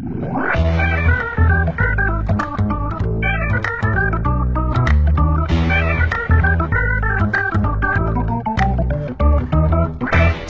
What? 0.00 0.45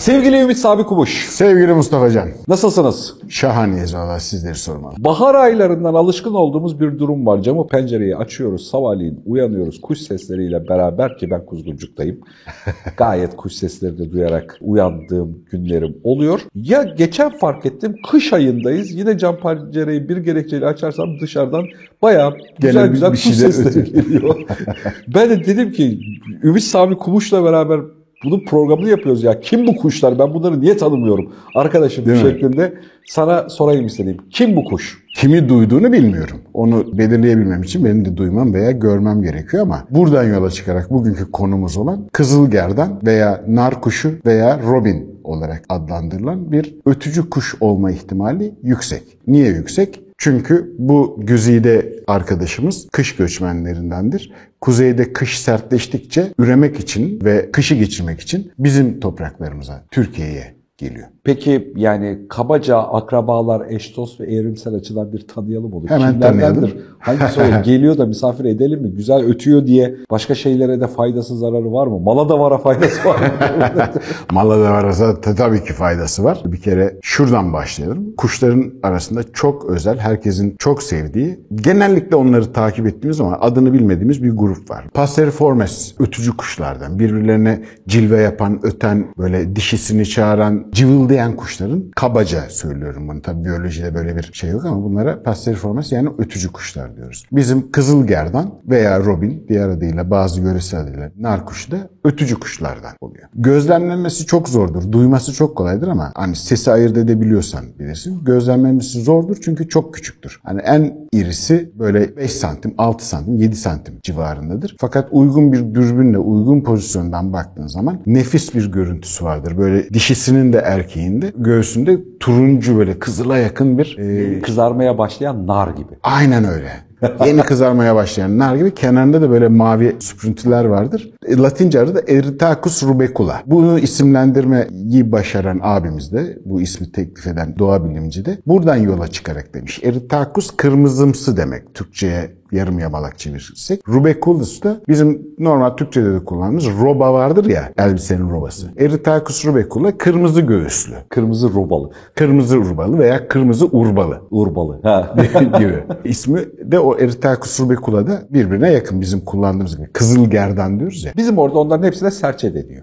Sevgili 0.07 0.41
Ümit 0.41 0.59
Sabi 0.59 0.83
Kubuş, 0.83 1.25
Sevgili 1.29 1.73
Mustafa 1.73 2.11
Can, 2.11 2.29
nasılsınız? 2.49 3.15
şahaneyiz 3.29 3.95
valla 3.95 4.21
sizleri 4.21 4.55
sormalı. 4.55 4.95
Bahar 4.99 5.35
aylarından 5.35 5.95
alışkın 5.95 6.35
olduğumuz 6.35 6.81
bir 6.81 6.99
durum 6.99 7.27
var. 7.27 7.43
Camı 7.43 7.67
pencereyi 7.67 8.17
açıyoruz, 8.17 8.71
sabahleyin 8.71 9.21
uyanıyoruz 9.27 9.81
kuş 9.81 9.99
sesleriyle 9.99 10.69
beraber 10.69 11.19
ki 11.19 11.31
ben 11.31 11.47
kuzguncuktayım. 11.47 12.21
Gayet 12.97 13.37
kuş 13.37 13.53
sesleri 13.53 13.99
de 13.99 14.13
duyarak 14.13 14.59
uyandığım 14.61 15.39
günlerim 15.51 15.97
oluyor. 16.05 16.41
Ya 16.55 16.83
geçen 16.83 17.39
fark 17.39 17.67
ettim, 17.67 17.97
kış 18.11 18.33
ayındayız. 18.33 18.93
Yine 18.93 19.19
cam 19.19 19.37
pencereyi 19.37 20.09
bir 20.09 20.17
gerekçeyle 20.17 20.67
açarsam 20.67 21.21
dışarıdan 21.21 21.65
bayağı 22.03 22.37
güzel 22.61 22.73
Gene 22.73 22.87
güzel 22.93 23.13
bir 23.13 23.17
kuş 23.17 23.35
sesleri 23.35 23.69
ötüyor. 23.69 24.05
geliyor. 24.05 24.37
ben 25.15 25.31
de 25.31 25.47
dedim 25.47 25.73
ki 25.73 26.01
Ümit 26.43 26.63
Sami 26.63 26.99
Kumuş'la 26.99 27.45
beraber 27.45 27.81
bunun 28.25 28.45
programını 28.45 28.89
yapıyoruz 28.89 29.23
ya. 29.23 29.41
Kim 29.41 29.67
bu 29.67 29.77
kuşlar? 29.77 30.19
Ben 30.19 30.35
bunları 30.35 30.61
niye 30.61 30.77
tanımıyorum? 30.77 31.33
Arkadaşım 31.55 32.07
Değil 32.07 32.25
mi? 32.25 32.31
şeklinde 32.31 32.75
sana 33.07 33.49
sorayım 33.49 33.87
istedim. 33.87 34.17
Kim 34.31 34.57
bu 34.57 34.65
kuş? 34.65 35.03
Kimi 35.17 35.49
duyduğunu 35.49 35.93
bilmiyorum. 35.93 36.37
Onu 36.55 36.99
belirleyebilmem 36.99 37.63
için 37.63 37.85
benim 37.85 38.05
de 38.05 38.17
duymam 38.17 38.55
veya 38.55 38.71
görmem 38.71 39.23
gerekiyor 39.23 39.63
ama 39.63 39.85
buradan 39.91 40.25
yola 40.25 40.51
çıkarak 40.51 40.91
bugünkü 40.91 41.31
konumuz 41.31 41.77
olan 41.77 42.09
kızılgerdan 42.13 43.01
veya 43.07 43.45
nar 43.49 43.81
kuşu 43.81 44.13
veya 44.27 44.61
robin 44.67 45.17
olarak 45.25 45.63
adlandırılan 45.69 46.53
bir 46.53 46.75
ötücü 46.87 47.31
kuş 47.31 47.55
olma 47.61 47.91
ihtimali 47.91 48.55
yüksek. 48.63 49.03
Niye 49.27 49.49
yüksek? 49.49 50.01
Çünkü 50.19 50.75
bu 50.79 51.17
güzide 51.23 52.03
arkadaşımız 52.07 52.89
kış 52.93 53.17
göçmenlerindendir. 53.17 54.33
Kuzeyde 54.61 55.13
kış 55.13 55.41
sertleştikçe 55.41 56.33
üremek 56.39 56.81
için 56.81 57.21
ve 57.25 57.51
kışı 57.53 57.75
geçirmek 57.75 58.21
için 58.21 58.53
bizim 58.59 59.01
topraklarımıza, 59.01 59.85
Türkiye'ye 59.91 60.56
geliyor. 60.79 61.07
Peki 61.25 61.73
yani 61.77 62.19
kabaca 62.29 62.77
akrabalar, 62.79 63.67
eş 63.69 63.97
dost 63.97 64.21
ve 64.21 64.25
evrimsel 64.35 64.75
açıdan 64.75 65.13
bir 65.13 65.29
tanıyalım 65.29 65.73
onu. 65.73 65.85
Hemen 65.89 66.13
Kimlerdendir? 66.13 66.77
Hangisi 66.99 67.41
o? 67.41 67.63
Geliyor 67.65 67.99
da 67.99 68.07
misafir 68.07 68.45
edelim 68.45 68.83
mi? 68.83 68.91
Güzel 68.91 69.25
ötüyor 69.25 69.67
diye 69.67 69.95
başka 70.11 70.35
şeylere 70.35 70.81
de 70.81 70.87
faydası 70.87 71.37
zararı 71.39 71.73
var 71.73 71.87
mı? 71.87 72.01
Mala 72.01 72.29
da 72.29 72.41
vara 72.41 72.59
faydası 72.59 73.09
var 73.09 73.19
mı? 73.19 73.27
Mala 74.33 74.65
da 74.65 74.71
varsa 74.73 75.21
ta- 75.21 75.35
tabii 75.35 75.65
ki 75.65 75.73
faydası 75.73 76.25
var. 76.25 76.43
Bir 76.45 76.61
kere 76.61 76.97
şuradan 77.03 77.53
başlayalım. 77.53 78.15
Kuşların 78.17 78.73
arasında 78.83 79.21
çok 79.33 79.65
özel, 79.65 79.99
herkesin 79.99 80.57
çok 80.59 80.83
sevdiği, 80.83 81.41
genellikle 81.55 82.17
onları 82.17 82.53
takip 82.53 82.87
ettiğimiz 82.87 83.21
ama 83.21 83.39
adını 83.41 83.73
bilmediğimiz 83.73 84.23
bir 84.23 84.31
grup 84.31 84.71
var. 84.71 84.85
Passeriformes, 84.95 85.95
ötücü 85.99 86.37
kuşlardan. 86.37 86.99
Birbirlerine 86.99 87.63
cilve 87.89 88.21
yapan, 88.21 88.61
öten, 88.63 89.07
böyle 89.19 89.57
dişisini 89.57 90.07
çağıran, 90.07 90.66
cıvıldayan 90.73 91.37
kuşların 91.37 91.91
kabaca 91.97 92.41
söylüyorum 92.49 93.09
bunu. 93.09 93.23
Tabii 93.23 93.45
biyolojide 93.45 93.95
böyle 93.95 94.17
bir 94.17 94.31
şey 94.33 94.51
yok 94.51 94.65
ama 94.65 94.83
bunlara 94.83 95.23
Passeriformes 95.23 95.93
yani 95.93 96.09
ötücü 96.19 96.53
kuşlar 96.53 96.97
diyoruz. 96.97 97.27
Bizim 97.33 97.71
kızılgerdan 97.71 98.55
veya 98.69 99.01
robin, 99.01 99.45
diğer 99.49 99.69
adıyla 99.69 100.11
bazı 100.11 100.41
yöresel 100.41 100.81
adıyla 100.81 101.11
nar 101.19 101.47
kuşu 101.47 101.71
da 101.71 101.89
ötücü 102.05 102.41
kuşlardan 102.41 102.93
oluyor. 103.01 103.29
Gözlemlenmesi 103.35 104.27
çok 104.27 104.49
zordur. 104.49 104.93
Duyması 104.93 105.33
çok 105.33 105.57
kolaydır 105.57 105.89
ama 105.89 106.13
hani 106.15 106.37
sesi 106.37 106.73
ayırt 106.73 106.97
edebiliyorsan 106.97 107.65
bilirsin. 107.79 108.25
Gözlemlenmesi 108.25 109.03
zordur 109.03 109.37
çünkü 109.45 109.69
çok 109.69 109.95
küçüktür. 109.95 110.41
Hani 110.43 110.61
en 110.61 111.09
irisi 111.13 111.71
böyle 111.79 112.17
5 112.17 112.33
santim, 112.33 112.75
6 112.79 113.09
santim, 113.09 113.37
7 113.37 113.57
santim 113.57 113.95
civarındadır. 114.03 114.77
Fakat 114.81 115.09
uygun 115.11 115.53
bir 115.53 115.75
dürbünle 115.75 116.19
uygun 116.19 116.61
pozisyondan 116.61 117.33
baktığın 117.33 117.67
zaman 117.67 118.01
nefis 118.07 118.55
bir 118.55 118.73
görüntüsü 118.73 119.25
vardır. 119.25 119.59
Böyle 119.59 119.91
dişisinin 119.91 120.53
de 120.53 120.56
erkeğinde 120.59 121.33
göğsünde 121.37 121.99
turuncu 122.21 122.79
böyle 122.79 122.99
kızıla 122.99 123.39
yakın 123.39 123.79
bir 123.79 123.99
e, 123.99 124.41
Kızarmaya 124.41 124.99
başlayan 124.99 125.47
nar 125.47 125.69
gibi. 125.69 125.93
Aynen 126.03 126.45
öyle. 126.45 126.87
Yeni 127.27 127.41
kızarmaya 127.43 127.95
başlayan 127.95 128.39
nar 128.39 128.57
gibi 128.57 128.75
kenarında 128.75 129.23
da 129.23 129.31
böyle 129.31 129.49
mavi 129.49 129.97
süprüntüler 130.01 130.65
vardır. 130.65 131.11
E, 131.27 131.37
Latince 131.37 131.81
adı 131.81 131.95
da 131.95 132.01
Eritacus 132.09 132.83
rubecula. 132.83 133.43
Bunu 133.47 133.79
isimlendirmeyi 133.79 135.13
başaran 135.13 135.61
abimiz 135.63 136.13
de, 136.13 136.39
bu 136.45 136.61
ismi 136.61 136.93
teklif 136.93 137.27
eden 137.27 137.55
doğa 137.59 137.85
bilimci 137.85 138.25
de 138.25 138.39
buradan 138.47 138.77
yola 138.77 139.09
çıkarak 139.09 139.55
demiş. 139.55 139.81
Eritacus 139.83 140.51
kırmızımsı 140.57 141.37
demek 141.37 141.75
Türkçe'ye 141.75 142.37
yarım 142.53 142.79
yamalak 142.79 143.19
çevirirsek. 143.19 143.89
Rubeculus 143.89 144.63
da 144.63 144.81
bizim 144.89 145.23
normal 145.39 145.71
Türkçe'de 145.71 146.13
de 146.13 146.25
kullandığımız 146.25 146.67
roba 146.81 147.13
vardır 147.13 147.45
ya, 147.45 147.73
elbisenin 147.79 148.31
robası. 148.31 148.67
Eritacus 148.79 149.47
rubecula 149.47 149.99
kırmızı 149.99 150.41
göğüslü. 150.41 150.95
Kırmızı 151.09 151.55
robalı, 151.55 151.91
Kırmızı 152.15 152.59
urbalı 152.59 152.99
veya 152.99 153.29
kırmızı 153.29 153.67
urbalı 153.67 154.21
urbalı. 154.31 154.81
Ha. 154.83 155.15
gibi. 155.59 155.85
İsmi 156.05 156.41
de 156.65 156.79
o 156.79 156.99
Eritacus 156.99 157.61
rubecula 157.61 158.07
da 158.07 158.23
birbirine 158.31 158.73
yakın 158.73 159.01
bizim 159.01 159.21
kullandığımız 159.21 159.77
gibi. 159.77 159.89
Kızılgerdan 159.93 160.79
diyoruz 160.79 161.05
ya. 161.05 161.13
Bizim 161.17 161.39
orada 161.39 161.59
onların 161.59 161.87
hepsine 161.87 162.11
serçe 162.11 162.55
deniyor. 162.55 162.83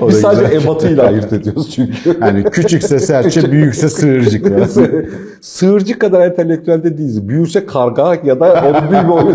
Biz 0.08 0.20
sadece 0.20 0.56
ebatıyla 0.56 1.04
ayırt 1.08 1.32
ediyoruz 1.32 1.70
çünkü. 1.70 2.18
Yani 2.20 2.44
küçükse 2.44 2.98
serçe, 2.98 3.52
büyükse 3.52 3.88
sığırcık. 3.88 4.46
Sığırcık 5.40 6.00
kadar 6.00 6.26
entelektüel 6.26 6.82
de 6.82 6.98
değiliz. 6.98 7.28
Büyürse 7.28 7.66
karga 7.84 8.28
ya 8.28 8.40
da 8.40 8.64
onun 8.68 8.92
bir 8.92 9.08
boy, 9.08 9.34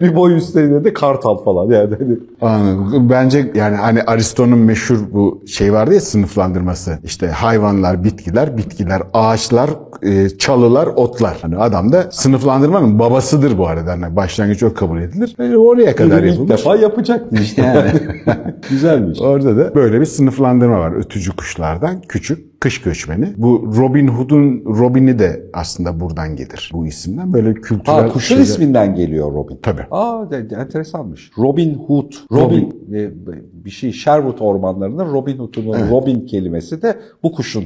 bir 0.00 0.16
boy 0.16 0.36
üstlerinde 0.36 0.84
de 0.84 0.92
kartal 0.92 1.36
falan 1.36 1.70
yani. 1.70 1.94
Hani 1.98 2.18
Anladım. 2.52 3.10
Bence 3.10 3.52
yani 3.54 3.76
hani 3.76 4.02
Aristo'nun 4.02 4.58
meşhur 4.58 4.98
bu 5.12 5.42
şey 5.46 5.72
vardı 5.72 5.94
ya 5.94 6.00
sınıflandırması. 6.00 6.98
İşte 7.04 7.28
hayvanlar, 7.28 8.04
bitkiler, 8.04 8.56
bitkiler, 8.56 9.02
ağaçlar, 9.14 9.70
e, 10.02 10.28
çalılar, 10.28 10.86
otlar. 10.86 11.38
Hani 11.42 11.56
adam 11.56 11.92
da 11.92 12.06
sınıflandırmanın 12.10 12.98
babasıdır 12.98 13.58
bu 13.58 13.66
arada. 13.68 13.90
Hani 13.90 14.16
başlangıç 14.16 14.62
o 14.62 14.74
kabul 14.74 15.00
edilir. 15.00 15.36
Yani 15.38 15.56
oraya 15.56 15.96
kadar 15.96 16.22
ilk 16.22 16.30
yapılmış. 16.30 16.50
defa 16.50 16.76
yapacaktı 16.76 17.36
işte. 17.42 17.62
Yani. 17.62 17.92
Güzelmiş. 18.70 19.20
Orada 19.20 19.56
da 19.56 19.74
böyle 19.74 20.00
bir 20.00 20.06
sınıflandırma 20.06 20.80
var. 20.80 20.92
Ötücü 20.92 21.36
kuşlardan 21.36 22.00
küçük 22.08 22.55
kış 22.60 22.80
göçmeni. 22.82 23.28
Bu 23.36 23.72
Robin 23.76 24.08
Hood'un 24.08 24.64
Robin'i 24.64 25.18
de 25.18 25.46
aslında 25.52 26.00
buradan 26.00 26.36
gelir. 26.36 26.70
Bu 26.74 26.86
isimden 26.86 27.32
böyle 27.32 27.54
kültürel 27.54 27.98
Ha, 28.00 28.08
kuşun 28.08 28.28
şeyler- 28.28 28.42
isminden 28.42 28.94
geliyor 28.94 29.32
Robin. 29.34 29.58
Tabii. 29.62 29.82
Aa 29.90 30.30
de, 30.30 30.50
de- 30.50 30.54
enteresanmış. 30.54 31.30
Robin 31.38 31.74
Hood. 31.74 32.12
Robin, 32.32 32.70
e, 32.94 33.10
bir 33.64 33.70
şey 33.70 33.92
Sherwood 33.92 34.38
ormanlarında 34.40 35.04
Robin 35.04 35.38
Hood'un 35.38 35.66
o 35.66 35.74
Robin 35.90 36.26
kelimesi 36.26 36.82
de 36.82 36.94
bu 37.22 37.32
kuşun 37.32 37.64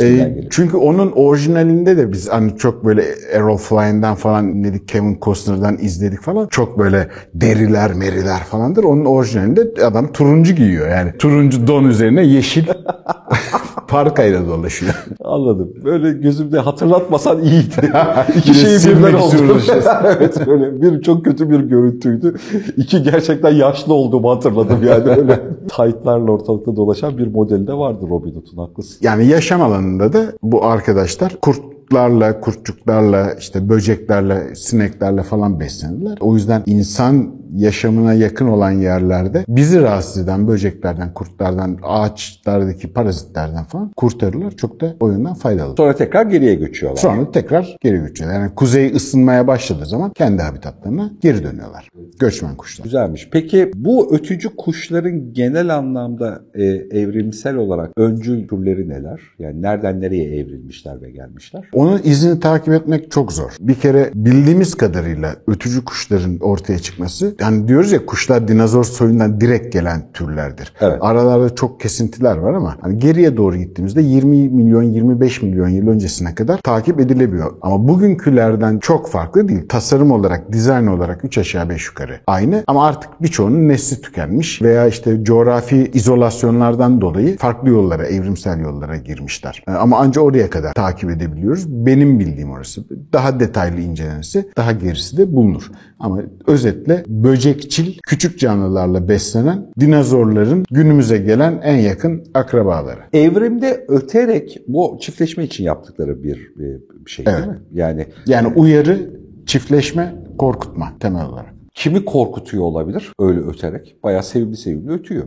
E, 0.00 0.08
geliyor. 0.10 0.44
çünkü 0.50 0.76
onun 0.76 1.12
orijinalinde 1.12 1.96
de 1.96 2.12
biz 2.12 2.28
hani 2.28 2.56
çok 2.56 2.84
böyle 2.84 3.04
Errol 3.32 3.56
Flynn'den 3.56 4.14
falan 4.14 4.54
dinledik, 4.54 4.88
Kevin 4.88 5.18
Costner'dan 5.22 5.78
izledik 5.80 6.20
falan. 6.20 6.46
Çok 6.46 6.78
böyle 6.78 7.08
deriler, 7.34 7.94
meriler 7.94 8.38
falandır. 8.38 8.84
Onun 8.84 9.04
orijinalinde 9.04 9.84
adam 9.84 10.12
turuncu 10.12 10.54
giyiyor. 10.54 10.88
Yani 10.88 11.12
turuncu 11.18 11.66
don 11.66 11.84
üzerine 11.84 12.22
yeşil 12.26 12.64
parkayla 13.92 14.46
dolaşıyor. 14.46 15.06
Anladım. 15.24 15.72
Böyle 15.84 16.12
gözümde 16.12 16.58
hatırlatmasan 16.58 17.42
iyiydi. 17.42 17.92
İki 18.36 18.54
silmek 18.54 18.98
birden 18.98 19.14
oldu. 19.14 19.58
evet 20.04 20.46
böyle 20.46 20.82
bir 20.82 21.02
çok 21.02 21.24
kötü 21.24 21.50
bir 21.50 21.60
görüntüydü. 21.60 22.34
İki 22.76 23.02
gerçekten 23.02 23.50
yaşlı 23.50 23.94
olduğumu 23.94 24.30
hatırladım 24.30 24.78
yani 24.86 25.08
öyle. 25.08 25.40
Taytlarla 25.68 26.30
ortalıkta 26.30 26.76
dolaşan 26.76 27.18
bir 27.18 27.26
modeli 27.26 27.66
de 27.66 27.72
vardı 27.72 28.06
Robin 28.10 28.34
Hood'un 28.34 28.56
haklısın. 28.56 28.96
Yani 29.00 29.26
yaşam 29.26 29.62
alanında 29.62 30.12
da 30.12 30.24
bu 30.42 30.64
arkadaşlar 30.64 31.36
kurtlarla, 31.42 32.40
kurtçuklarla, 32.40 33.34
işte 33.34 33.68
böceklerle, 33.68 34.54
sineklerle 34.54 35.22
falan 35.22 35.60
beslenirler. 35.60 36.18
O 36.20 36.34
yüzden 36.34 36.62
insan 36.66 37.41
yaşamına 37.54 38.14
yakın 38.14 38.46
olan 38.46 38.70
yerlerde 38.70 39.44
bizi 39.48 39.80
rahatsız 39.82 40.22
eden 40.22 40.48
böceklerden, 40.48 41.14
kurtlardan, 41.14 41.78
ağaçlardaki 41.82 42.92
parazitlerden 42.92 43.64
falan 43.64 43.90
kurtarırlar. 43.96 44.50
Çok 44.50 44.80
da 44.80 44.96
o 45.00 45.10
yönden 45.10 45.34
faydalı. 45.34 45.74
Sonra 45.76 45.96
tekrar 45.96 46.26
geriye 46.26 46.54
göçüyorlar. 46.54 47.00
Sonra 47.00 47.30
tekrar 47.30 47.76
geri 47.80 47.98
göçüyorlar. 47.98 48.40
Yani 48.40 48.54
kuzey 48.54 48.92
ısınmaya 48.92 49.46
başladığı 49.46 49.86
zaman 49.86 50.10
kendi 50.10 50.42
habitatlarına 50.42 51.10
geri 51.20 51.44
dönüyorlar. 51.44 51.88
Göçmen 52.18 52.56
kuşlar. 52.56 52.84
Güzelmiş. 52.84 53.28
Peki 53.32 53.70
bu 53.74 54.14
ötücü 54.14 54.48
kuşların 54.56 55.32
genel 55.32 55.76
anlamda 55.76 56.42
e, 56.54 56.64
evrimsel 57.00 57.56
olarak 57.56 57.90
öncül 57.96 58.48
türleri 58.48 58.88
neler? 58.88 59.20
Yani 59.38 59.62
nereden 59.62 60.00
nereye 60.00 60.36
evrilmişler 60.36 61.02
ve 61.02 61.10
gelmişler? 61.10 61.68
Onun 61.72 62.00
izini 62.04 62.40
takip 62.40 62.74
etmek 62.74 63.10
çok 63.10 63.32
zor. 63.32 63.56
Bir 63.60 63.74
kere 63.74 64.10
bildiğimiz 64.14 64.74
kadarıyla 64.74 65.36
ötücü 65.46 65.84
kuşların 65.84 66.38
ortaya 66.38 66.78
çıkması 66.78 67.34
yani 67.42 67.68
diyoruz 67.68 67.92
ya 67.92 68.06
kuşlar 68.06 68.48
dinozor 68.48 68.84
soyundan 68.84 69.40
direkt 69.40 69.72
gelen 69.72 70.02
türlerdir. 70.12 70.72
Evet. 70.80 70.98
Aralarda 71.00 71.54
çok 71.54 71.80
kesintiler 71.80 72.36
var 72.36 72.54
ama 72.54 72.76
hani 72.80 72.98
geriye 72.98 73.36
doğru 73.36 73.56
gittiğimizde 73.56 74.02
20 74.02 74.48
milyon 74.48 74.82
25 74.82 75.42
milyon 75.42 75.68
yıl 75.68 75.88
öncesine 75.88 76.34
kadar 76.34 76.58
takip 76.58 77.00
edilebiliyor. 77.00 77.52
Ama 77.62 77.88
bugünkülerden 77.88 78.78
çok 78.78 79.08
farklı 79.08 79.48
değil. 79.48 79.68
Tasarım 79.68 80.10
olarak, 80.10 80.52
dizayn 80.52 80.86
olarak 80.86 81.24
3 81.24 81.38
aşağı 81.38 81.68
5 81.68 81.86
yukarı 81.86 82.20
aynı 82.26 82.64
ama 82.66 82.86
artık 82.86 83.22
birçoğunun 83.22 83.68
nesli 83.68 84.00
tükenmiş 84.00 84.62
veya 84.62 84.86
işte 84.86 85.24
coğrafi 85.24 85.90
izolasyonlardan 85.94 87.00
dolayı 87.00 87.36
farklı 87.38 87.68
yollara, 87.68 88.06
evrimsel 88.06 88.60
yollara 88.60 88.96
girmişler. 88.96 89.64
E, 89.68 89.70
Ama 89.70 89.98
ancak 90.00 90.24
oraya 90.24 90.50
kadar 90.50 90.72
takip 90.72 91.10
edebiliyoruz. 91.10 91.86
Benim 91.86 92.20
bildiğim 92.20 92.50
orası. 92.50 92.84
Daha 93.12 93.40
detaylı 93.40 93.80
incelenirse 93.80 94.46
daha 94.56 94.72
gerisi 94.72 95.16
de 95.16 95.34
bulunur. 95.36 95.70
Ama 95.98 96.18
özetle 96.46 97.04
böcekçil 97.32 97.98
küçük 98.06 98.38
canlılarla 98.38 99.08
beslenen 99.08 99.66
dinozorların 99.80 100.64
günümüze 100.70 101.18
gelen 101.18 101.60
en 101.62 101.76
yakın 101.76 102.24
akrabaları. 102.34 103.00
Evrimde 103.12 103.84
öterek 103.88 104.58
bu 104.68 104.98
çiftleşme 105.00 105.44
için 105.44 105.64
yaptıkları 105.64 106.22
bir, 106.22 106.52
bir 106.56 107.10
şey 107.10 107.26
değil 107.26 107.46
mi? 107.46 107.58
Yani 107.72 108.06
Yani 108.26 108.46
uyarı, 108.46 109.10
çiftleşme, 109.46 110.14
korkutma 110.38 110.92
temel 111.00 111.26
olarak. 111.26 111.61
Kimi 111.74 112.04
korkutuyor 112.04 112.62
olabilir 112.64 113.12
öyle 113.20 113.40
öterek? 113.40 113.96
Bayağı 114.02 114.22
sevimli 114.22 114.56
sevimli 114.56 114.92
ötüyor. 114.92 115.24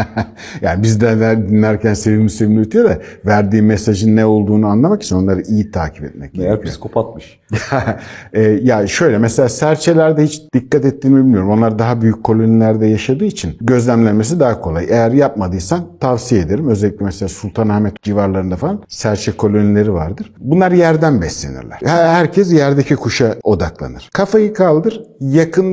yani 0.60 0.82
biz 0.82 1.00
de 1.00 1.20
ver- 1.20 1.48
dinlerken 1.48 1.94
sevimli 1.94 2.30
sevimli 2.30 2.60
ötüyor 2.60 2.84
da 2.90 2.98
verdiği 3.26 3.62
mesajın 3.62 4.16
ne 4.16 4.24
olduğunu 4.26 4.66
anlamak 4.66 5.02
için 5.02 5.16
onları 5.16 5.42
iyi 5.42 5.70
takip 5.70 6.04
etmek 6.04 6.34
Meğer 6.36 6.48
gerekiyor. 6.50 6.72
psikopatmış. 6.72 7.40
E, 8.32 8.42
ya 8.42 8.86
şöyle 8.86 9.18
mesela 9.18 9.48
serçelerde 9.48 10.22
hiç 10.24 10.42
dikkat 10.54 10.84
ettiğimi 10.84 11.18
bilmiyorum. 11.20 11.50
Onlar 11.50 11.78
daha 11.78 12.02
büyük 12.02 12.24
kolonilerde 12.24 12.86
yaşadığı 12.86 13.24
için 13.24 13.56
gözlemlenmesi 13.60 14.40
daha 14.40 14.60
kolay. 14.60 14.86
Eğer 14.90 15.10
yapmadıysan 15.12 15.80
tavsiye 16.00 16.40
ederim. 16.40 16.68
Özellikle 16.68 17.04
mesela 17.04 17.28
Sultanahmet 17.28 18.02
civarlarında 18.02 18.56
falan 18.56 18.82
serçe 18.88 19.32
kolonileri 19.32 19.92
vardır. 19.92 20.32
Bunlar 20.38 20.72
yerden 20.72 21.22
beslenirler. 21.22 21.78
Her- 21.84 22.08
Herkes 22.14 22.52
yerdeki 22.52 22.96
kuşa 22.96 23.34
odaklanır. 23.42 24.08
Kafayı 24.12 24.52
kaldır, 24.54 25.02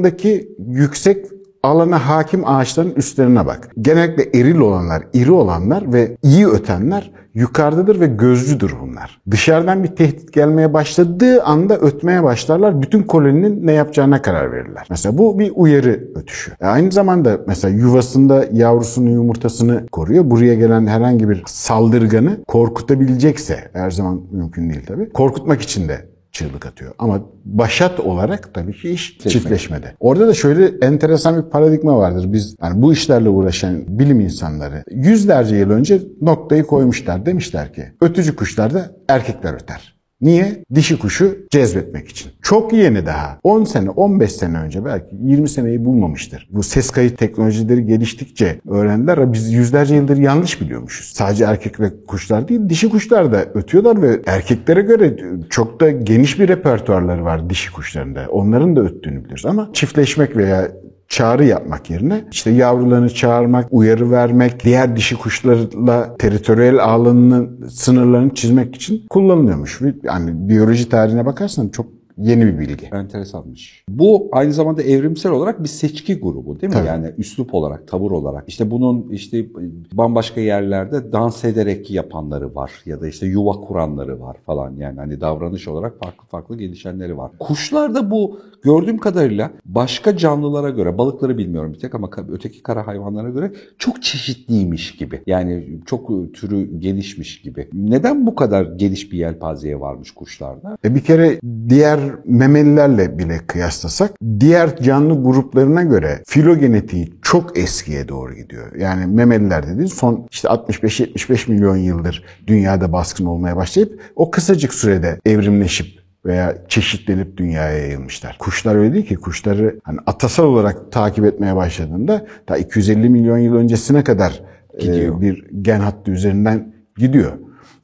yakındaki 0.09 0.49
yüksek 0.67 1.25
alana 1.63 2.09
hakim 2.09 2.47
ağaçların 2.47 2.93
üstlerine 2.95 3.45
bak. 3.45 3.69
Genellikle 3.81 4.39
eril 4.39 4.59
olanlar, 4.59 5.03
iri 5.13 5.31
olanlar 5.31 5.93
ve 5.93 6.17
iyi 6.23 6.47
ötenler 6.47 7.11
yukarıdadır 7.33 7.99
ve 7.99 8.07
gözcüdür 8.07 8.73
bunlar. 8.81 9.21
Dışarıdan 9.31 9.83
bir 9.83 9.87
tehdit 9.87 10.33
gelmeye 10.33 10.73
başladığı 10.73 11.43
anda 11.43 11.77
ötmeye 11.77 12.23
başlarlar. 12.23 12.81
Bütün 12.81 13.03
koloninin 13.03 13.67
ne 13.67 13.71
yapacağına 13.71 14.21
karar 14.21 14.51
verirler. 14.51 14.87
Mesela 14.89 15.17
bu 15.17 15.39
bir 15.39 15.51
uyarı 15.55 16.07
ötüşü. 16.15 16.51
E 16.61 16.65
aynı 16.65 16.91
zamanda 16.91 17.39
mesela 17.47 17.75
yuvasında 17.75 18.45
yavrusunun 18.51 19.09
yumurtasını 19.09 19.87
koruyor. 19.91 20.29
Buraya 20.29 20.55
gelen 20.55 20.87
herhangi 20.87 21.29
bir 21.29 21.43
saldırganı 21.45 22.37
korkutabilecekse, 22.47 23.69
her 23.73 23.91
zaman 23.91 24.21
mümkün 24.31 24.69
değil 24.69 24.85
tabii, 24.87 25.09
korkutmak 25.09 25.61
için 25.61 25.89
de 25.89 26.08
çığlık 26.39 26.65
atıyor. 26.65 26.93
Ama 26.99 27.21
başat 27.45 27.99
olarak 27.99 28.53
tabii 28.53 28.73
ki 28.73 28.89
iş 28.89 29.17
çiftleşmede. 29.17 29.95
Orada 29.99 30.27
da 30.27 30.33
şöyle 30.33 30.85
enteresan 30.85 31.37
bir 31.37 31.49
paradigma 31.49 31.97
vardır. 31.97 32.33
Biz 32.33 32.55
yani 32.61 32.81
bu 32.81 32.93
işlerle 32.93 33.29
uğraşan 33.29 33.99
bilim 33.99 34.19
insanları 34.19 34.83
yüzlerce 34.91 35.55
yıl 35.55 35.69
önce 35.69 36.01
noktayı 36.21 36.63
koymuşlar. 36.63 37.25
Demişler 37.25 37.73
ki 37.73 37.83
ötücü 38.01 38.35
kuşlarda 38.35 38.91
erkekler 39.07 39.53
öter. 39.53 39.98
Niye? 40.21 40.63
Dişi 40.75 40.99
kuşu 40.99 41.37
cezbetmek 41.49 42.07
için. 42.07 42.31
Çok 42.41 42.73
yeni 42.73 43.05
daha. 43.05 43.39
10 43.43 43.63
sene, 43.63 43.89
15 43.89 44.31
sene 44.31 44.57
önce 44.57 44.85
belki 44.85 45.15
20 45.21 45.49
seneyi 45.49 45.85
bulmamıştır. 45.85 46.47
Bu 46.51 46.63
ses 46.63 46.89
kayıt 46.89 47.17
teknolojileri 47.17 47.85
geliştikçe 47.85 48.61
öğrendiler 48.69 49.33
biz 49.33 49.53
yüzlerce 49.53 49.95
yıldır 49.95 50.17
yanlış 50.17 50.61
biliyormuşuz. 50.61 51.05
Sadece 51.15 51.43
erkek 51.43 51.79
ve 51.79 51.91
kuşlar 52.07 52.47
değil, 52.47 52.69
dişi 52.69 52.89
kuşlar 52.89 53.31
da 53.31 53.45
ötüyorlar 53.53 54.01
ve 54.01 54.21
erkeklere 54.25 54.81
göre 54.81 55.17
çok 55.49 55.79
da 55.79 55.91
geniş 55.91 56.39
bir 56.39 56.47
repertuarları 56.47 57.23
var 57.25 57.49
dişi 57.49 57.71
kuşlarında. 57.71 58.25
Onların 58.29 58.75
da 58.75 58.81
öttüğünü 58.81 59.23
biliyoruz 59.23 59.45
ama 59.45 59.69
çiftleşmek 59.73 60.37
veya 60.37 60.71
çağrı 61.09 61.45
yapmak 61.45 61.89
yerine 61.89 62.25
işte 62.31 62.51
yavrularını 62.51 63.09
çağırmak, 63.09 63.67
uyarı 63.71 64.11
vermek, 64.11 64.63
diğer 64.63 64.95
dişi 64.95 65.15
kuşlarla 65.15 66.17
teritoriyel 66.17 66.83
alanının 66.83 67.67
sınırlarını 67.69 68.33
çizmek 68.33 68.75
için 68.75 69.05
kullanılıyormuş. 69.09 69.81
Yani 70.03 70.49
biyoloji 70.49 70.89
tarihine 70.89 71.25
bakarsan 71.25 71.69
çok 71.69 71.98
yeni 72.19 72.45
bir 72.45 72.59
bilgi. 72.59 72.85
Enteresanmış. 72.85 73.83
Bu 73.89 74.29
aynı 74.31 74.53
zamanda 74.53 74.83
evrimsel 74.83 75.31
olarak 75.31 75.63
bir 75.63 75.69
seçki 75.69 76.19
grubu 76.19 76.61
değil 76.61 76.73
mi? 76.73 76.79
Tabii. 76.79 76.87
Yani 76.87 77.11
üslup 77.17 77.53
olarak, 77.53 77.87
tavır 77.87 78.11
olarak. 78.11 78.43
İşte 78.47 78.71
bunun 78.71 79.09
işte 79.09 79.45
bambaşka 79.93 80.41
yerlerde 80.41 81.11
dans 81.11 81.45
ederek 81.45 81.91
yapanları 81.91 82.55
var 82.55 82.71
ya 82.85 83.01
da 83.01 83.07
işte 83.07 83.27
yuva 83.27 83.51
kuranları 83.51 84.21
var 84.21 84.37
falan 84.45 84.75
yani 84.75 84.99
hani 84.99 85.21
davranış 85.21 85.67
olarak 85.67 85.99
farklı 85.99 86.27
farklı 86.27 86.57
gelişenleri 86.57 87.17
var. 87.17 87.31
Kuşlarda 87.39 88.11
bu 88.11 88.39
gördüğüm 88.63 88.97
kadarıyla 88.97 89.51
başka 89.65 90.17
canlılara 90.17 90.69
göre, 90.69 90.97
balıkları 90.97 91.37
bilmiyorum 91.37 91.73
bir 91.73 91.79
tek 91.79 91.95
ama 91.95 92.09
öteki 92.31 92.63
kara 92.63 92.87
hayvanlara 92.87 93.29
göre 93.29 93.51
çok 93.77 94.03
çeşitliymiş 94.03 94.95
gibi. 94.95 95.21
Yani 95.27 95.79
çok 95.85 96.33
türü 96.33 96.79
gelişmiş 96.79 97.41
gibi. 97.41 97.69
Neden 97.73 98.25
bu 98.25 98.35
kadar 98.35 98.63
geniş 98.63 99.11
bir 99.11 99.17
yelpazeye 99.17 99.79
varmış 99.79 100.11
kuşlarda? 100.11 100.77
E 100.85 100.95
bir 100.95 101.03
kere 101.03 101.39
diğer 101.69 101.99
memelilerle 102.25 103.19
bile 103.19 103.37
kıyaslasak 103.47 104.11
diğer 104.39 104.77
canlı 104.77 105.23
gruplarına 105.23 105.83
göre 105.83 106.23
filogenetiği 106.27 107.13
çok 107.21 107.57
eskiye 107.57 108.07
doğru 108.07 108.35
gidiyor. 108.35 108.75
Yani 108.75 109.05
memeliler 109.05 109.67
dediğin 109.67 109.87
son 109.87 110.27
işte 110.31 110.47
65-75 110.47 111.51
milyon 111.51 111.75
yıldır 111.75 112.23
dünyada 112.47 112.93
baskın 112.93 113.25
olmaya 113.25 113.55
başlayıp 113.55 114.01
o 114.15 114.31
kısacık 114.31 114.73
sürede 114.73 115.19
evrimleşip 115.25 115.99
veya 116.25 116.57
çeşitlenip 116.67 117.37
dünyaya 117.37 117.77
yayılmışlar. 117.77 118.35
Kuşlar 118.39 118.75
öyle 118.75 118.93
değil 118.93 119.05
ki. 119.05 119.15
Kuşları 119.15 119.79
hani 119.83 119.99
atasal 120.05 120.43
olarak 120.43 120.91
takip 120.91 121.25
etmeye 121.25 121.55
başladığında 121.55 122.27
daha 122.49 122.57
250 122.57 123.09
milyon 123.09 123.37
yıl 123.37 123.55
öncesine 123.55 124.03
kadar 124.03 124.41
e, 124.83 125.21
bir 125.21 125.45
gen 125.61 125.79
hattı 125.79 126.11
üzerinden 126.11 126.73
gidiyor. 126.97 127.31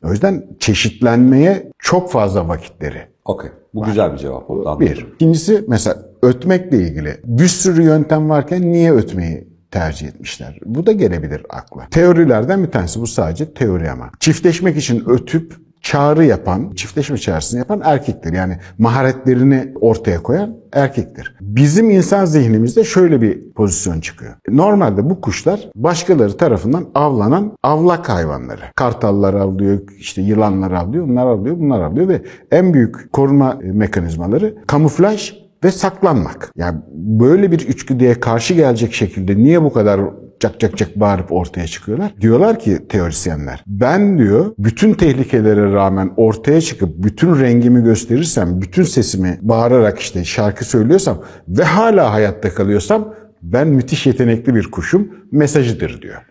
O 0.04 0.12
yüzden 0.12 0.46
çeşitlenmeye 0.60 1.72
çok 1.80 2.12
fazla 2.12 2.48
vakitleri 2.48 3.15
Okey. 3.26 3.50
Bu 3.74 3.84
güzel 3.84 4.14
bir 4.14 4.18
cevap 4.18 4.50
oldu. 4.50 4.70
anladım. 4.70 4.88
bir. 4.88 5.08
İkincisi 5.16 5.66
mesela 5.68 5.98
ötmekle 6.22 6.78
ilgili 6.78 7.18
bir 7.26 7.48
sürü 7.48 7.84
yöntem 7.84 8.30
varken 8.30 8.72
niye 8.72 8.94
ötmeyi 8.94 9.48
tercih 9.72 10.08
etmişler? 10.08 10.60
Bu 10.66 10.86
da 10.86 10.92
gelebilir 10.92 11.46
akla. 11.50 11.88
Teorilerden 11.92 12.64
bir 12.64 12.72
tanesi 12.72 13.02
bu 13.02 13.08
sadece 13.08 13.54
teori 13.54 13.92
ama. 13.92 14.10
Çiftleşmek 14.20 14.78
için 14.78 15.04
ötüp 15.10 15.65
çağrı 15.86 16.26
yapan, 16.26 16.72
çiftleşme 16.76 17.18
çağrısını 17.18 17.60
yapan 17.60 17.82
erkektir. 17.84 18.34
Yani 18.34 18.58
maharetlerini 18.78 19.74
ortaya 19.82 20.24
koyan 20.24 20.58
erkektir. 20.74 21.36
Bizim 21.42 21.90
insan 21.90 22.26
zihnimizde 22.26 22.84
şöyle 22.84 23.22
bir 23.22 23.54
pozisyon 23.54 24.00
çıkıyor. 24.00 24.34
Normalde 24.50 25.10
bu 25.10 25.22
kuşlar 25.22 25.70
başkaları 25.76 26.38
tarafından 26.38 26.86
avlanan 26.96 27.52
avlak 27.64 28.10
hayvanları. 28.10 28.62
Kartallar 28.76 29.34
avlıyor, 29.34 29.80
işte 29.98 30.22
yılanlar 30.22 30.72
avlıyor, 30.72 31.08
bunlar 31.08 31.28
avlıyor, 31.28 31.60
bunlar 31.60 31.82
avlıyor 31.82 32.08
ve 32.08 32.22
en 32.52 32.74
büyük 32.74 33.14
koruma 33.14 33.60
mekanizmaları 33.64 34.56
kamuflaj 34.68 35.45
ve 35.66 35.72
saklanmak. 35.72 36.52
Yani 36.56 36.80
böyle 36.94 37.52
bir 37.52 37.60
içgüdüye 37.60 38.20
karşı 38.20 38.54
gelecek 38.54 38.94
şekilde 38.94 39.38
niye 39.38 39.64
bu 39.64 39.74
kadar 39.74 40.02
cak 40.40 40.60
cak 40.60 40.78
cak 40.78 41.00
bağırıp 41.00 41.32
ortaya 41.32 41.68
çıkıyorlar? 41.68 42.14
Diyorlar 42.22 42.60
ki 42.60 42.88
teorisyenler, 42.90 43.64
ben 43.68 44.18
diyor 44.18 44.54
bütün 44.60 44.94
tehlikelere 44.94 45.74
rağmen 45.74 46.12
ortaya 46.18 46.62
çıkıp 46.62 46.90
bütün 46.98 47.40
rengimi 47.40 47.84
gösterirsem, 47.84 48.62
bütün 48.62 48.84
sesimi 48.84 49.40
bağırarak 49.42 50.00
işte 50.00 50.24
şarkı 50.24 50.66
söylüyorsam 50.66 51.22
ve 51.48 51.64
hala 51.64 52.14
hayatta 52.14 52.54
kalıyorsam 52.54 53.14
ben 53.42 53.68
müthiş 53.68 54.06
yetenekli 54.06 54.56
bir 54.56 54.72
kuşum 54.72 55.10
mesajıdır 55.32 56.02
diyor. 56.02 56.22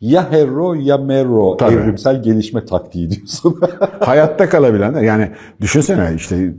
Ya 0.00 0.32
hero 0.32 0.74
ya 0.74 0.98
mero 0.98 1.56
Tabii. 1.56 1.74
evrimsel 1.74 2.22
gelişme 2.22 2.64
taktiği 2.64 3.10
diyorsun. 3.10 3.60
hayatta 4.00 4.48
kalabilenler 4.48 5.02
yani 5.02 5.30
düşünsene 5.60 6.12
işte 6.16 6.54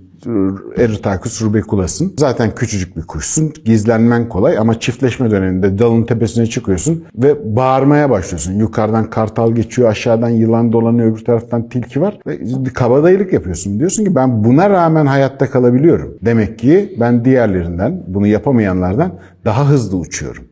Eritacus 0.77 1.41
rubeculas'ın 1.41 2.13
zaten 2.19 2.55
küçücük 2.55 2.97
bir 2.97 3.01
kuşsun 3.01 3.53
gizlenmen 3.65 4.29
kolay 4.29 4.57
ama 4.57 4.79
çiftleşme 4.79 5.31
döneminde 5.31 5.79
dalın 5.79 6.03
tepesine 6.03 6.45
çıkıyorsun 6.47 7.03
ve 7.15 7.55
bağırmaya 7.55 8.09
başlıyorsun. 8.09 8.53
Yukarıdan 8.53 9.09
kartal 9.09 9.51
geçiyor 9.51 9.89
aşağıdan 9.89 10.29
yılan 10.29 10.71
dolanıyor 10.71 11.11
öbür 11.11 11.25
taraftan 11.25 11.69
tilki 11.69 12.01
var 12.01 12.19
ve 12.27 12.39
kabadayılık 12.73 13.33
yapıyorsun. 13.33 13.79
Diyorsun 13.79 14.05
ki 14.05 14.15
ben 14.15 14.43
buna 14.43 14.69
rağmen 14.69 15.05
hayatta 15.05 15.49
kalabiliyorum. 15.49 16.17
Demek 16.25 16.59
ki 16.59 16.95
ben 16.99 17.25
diğerlerinden 17.25 18.03
bunu 18.07 18.27
yapamayanlardan 18.27 19.11
daha 19.45 19.69
hızlı 19.69 19.97
uçuyorum. 19.97 20.43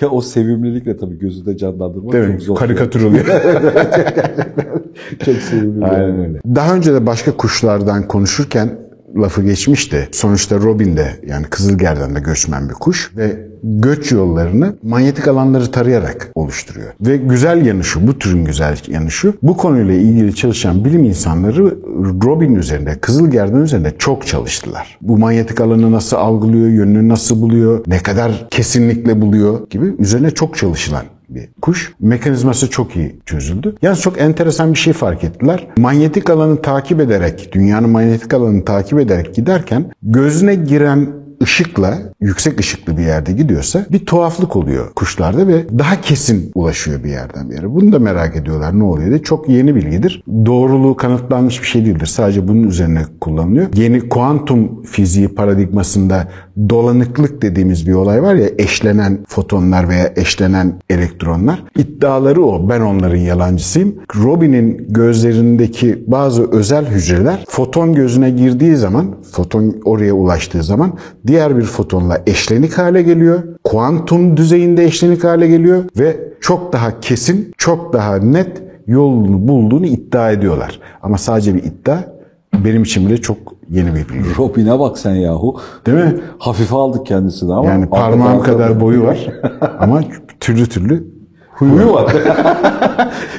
ya 0.00 0.08
o 0.08 0.20
sevimlilikle 0.20 0.96
tabii 0.96 1.18
gözünde 1.18 1.56
canlandırmak 1.56 2.12
Değil 2.12 2.24
çok 2.26 2.34
mi? 2.34 2.40
zor. 2.40 2.56
Karikatür 2.56 3.02
oluyor. 3.08 3.24
çok 5.24 5.34
sevimli. 5.36 5.84
Aynen 5.84 6.18
öyle. 6.20 6.40
Daha 6.54 6.74
önce 6.74 6.94
de 6.94 7.06
başka 7.06 7.36
kuşlardan 7.36 8.08
konuşurken 8.08 8.85
lafı 9.22 9.42
geçmiş 9.42 9.92
de 9.92 10.08
sonuçta 10.12 10.56
Robin 10.56 10.96
de 10.96 11.20
yani 11.26 11.46
Kızılgerdan'da 11.46 12.18
göçmen 12.18 12.68
bir 12.68 12.74
kuş 12.74 13.12
ve 13.16 13.46
göç 13.62 14.12
yollarını 14.12 14.76
manyetik 14.82 15.28
alanları 15.28 15.70
tarayarak 15.70 16.30
oluşturuyor. 16.34 16.92
Ve 17.00 17.16
güzel 17.16 17.66
yanı 17.66 17.84
şu, 17.84 18.06
bu 18.06 18.18
türün 18.18 18.44
güzel 18.44 18.78
yanı 18.88 19.10
şu, 19.10 19.34
bu 19.42 19.56
konuyla 19.56 19.94
ilgili 19.94 20.34
çalışan 20.34 20.84
bilim 20.84 21.04
insanları 21.04 21.76
Robin 22.24 22.54
üzerinde, 22.54 22.98
Kızılgerdan 23.00 23.62
üzerinde 23.62 23.94
çok 23.98 24.26
çalıştılar. 24.26 24.98
Bu 25.02 25.18
manyetik 25.18 25.60
alanı 25.60 25.92
nasıl 25.92 26.16
algılıyor, 26.16 26.68
yönünü 26.68 27.08
nasıl 27.08 27.40
buluyor, 27.42 27.84
ne 27.86 27.98
kadar 27.98 28.46
kesinlikle 28.50 29.20
buluyor 29.20 29.70
gibi 29.70 29.94
üzerine 29.98 30.30
çok 30.30 30.56
çalışılan 30.56 31.04
bir 31.28 31.48
kuş. 31.62 31.92
Mekanizması 32.00 32.70
çok 32.70 32.96
iyi 32.96 33.20
çözüldü. 33.26 33.76
Yalnız 33.82 34.00
çok 34.00 34.20
enteresan 34.20 34.72
bir 34.72 34.78
şey 34.78 34.92
fark 34.92 35.24
ettiler. 35.24 35.66
Manyetik 35.76 36.30
alanı 36.30 36.62
takip 36.62 37.00
ederek, 37.00 37.50
dünyanın 37.52 37.90
manyetik 37.90 38.34
alanını 38.34 38.64
takip 38.64 38.98
ederek 38.98 39.34
giderken 39.34 39.90
gözüne 40.02 40.54
giren 40.54 41.25
ışıkla 41.42 41.98
yüksek 42.20 42.60
ışıklı 42.60 42.96
bir 42.96 43.02
yerde 43.02 43.32
gidiyorsa 43.32 43.86
bir 43.92 44.06
tuhaflık 44.06 44.56
oluyor 44.56 44.92
kuşlarda 44.94 45.48
ve 45.48 45.78
daha 45.78 46.00
kesin 46.00 46.50
ulaşıyor 46.54 47.04
bir 47.04 47.10
yerden 47.10 47.50
bir 47.50 47.54
yere. 47.54 47.70
Bunu 47.70 47.92
da 47.92 47.98
merak 47.98 48.36
ediyorlar 48.36 48.78
ne 48.78 48.84
oluyor 48.84 49.08
diye. 49.08 49.22
Çok 49.22 49.48
yeni 49.48 49.74
bilgidir. 49.74 50.22
Doğruluğu 50.46 50.96
kanıtlanmış 50.96 51.62
bir 51.62 51.66
şey 51.66 51.84
değildir. 51.84 52.06
Sadece 52.06 52.48
bunun 52.48 52.62
üzerine 52.62 53.02
kullanılıyor. 53.20 53.66
Yeni 53.74 54.08
kuantum 54.08 54.82
fiziği 54.82 55.28
paradigmasında 55.28 56.28
dolanıklık 56.68 57.42
dediğimiz 57.42 57.86
bir 57.86 57.92
olay 57.92 58.22
var 58.22 58.34
ya 58.34 58.48
eşlenen 58.58 59.18
fotonlar 59.28 59.88
veya 59.88 60.12
eşlenen 60.16 60.72
elektronlar. 60.90 61.64
İddiaları 61.78 62.44
o. 62.44 62.68
Ben 62.68 62.80
onların 62.80 63.16
yalancısıyım. 63.16 63.94
Robin'in 64.22 64.86
gözlerindeki 64.88 66.04
bazı 66.06 66.50
özel 66.50 66.86
hücreler 66.86 67.44
foton 67.48 67.94
gözüne 67.94 68.30
girdiği 68.30 68.76
zaman, 68.76 69.14
foton 69.32 69.76
oraya 69.84 70.12
ulaştığı 70.12 70.62
zaman 70.62 70.92
diğer 71.26 71.56
bir 71.56 71.62
fotonla 71.62 72.22
eşlenik 72.26 72.78
hale 72.78 73.02
geliyor. 73.02 73.42
Kuantum 73.64 74.36
düzeyinde 74.36 74.84
eşlenik 74.84 75.24
hale 75.24 75.46
geliyor 75.48 75.84
ve 75.98 76.16
çok 76.40 76.72
daha 76.72 77.00
kesin, 77.00 77.54
çok 77.58 77.92
daha 77.92 78.16
net 78.16 78.62
yolunu 78.86 79.48
bulduğunu 79.48 79.86
iddia 79.86 80.30
ediyorlar. 80.30 80.80
Ama 81.02 81.18
sadece 81.18 81.54
bir 81.54 81.62
iddia 81.62 81.98
benim 82.64 82.82
için 82.82 83.06
bile 83.08 83.16
çok 83.16 83.36
yeni 83.70 83.94
bir 83.94 84.08
bilgi. 84.08 84.36
Robin'e 84.38 84.78
bak 84.80 84.98
sen 84.98 85.14
yahu. 85.14 85.60
Değil 85.86 85.98
mi? 85.98 86.14
Hafife 86.38 86.76
aldık 86.76 87.06
kendisini 87.06 87.54
ama. 87.54 87.68
Yani 87.68 87.86
parmağım 87.88 88.42
kadar 88.42 88.80
boyu 88.80 89.02
var 89.02 89.28
ama 89.80 90.00
türlü 90.40 90.66
türlü 90.66 91.15
huyu 91.58 91.92
var. 91.92 92.16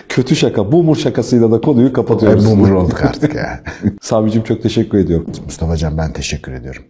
Kötü 0.09 0.35
şaka. 0.35 0.71
Boomer 0.71 0.95
şakasıyla 0.95 1.51
da 1.51 1.61
konuyu 1.61 1.93
kapatıyoruz. 1.93 2.49
Boomer 2.49 2.71
olduk 2.71 3.01
artık 3.03 3.35
ya. 3.35 3.59
Sabicim 4.01 4.43
çok 4.43 4.63
teşekkür 4.63 4.97
ediyorum. 4.97 5.27
Mustafa 5.45 5.77
Can 5.77 5.97
ben 5.97 6.13
teşekkür 6.13 6.51
ediyorum. 6.51 6.83